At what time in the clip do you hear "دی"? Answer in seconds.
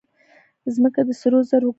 1.67-1.69